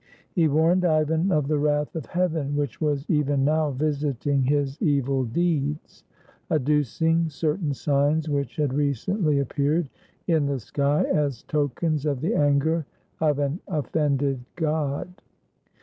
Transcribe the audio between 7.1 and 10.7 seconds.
certain signs which had recently appeared in the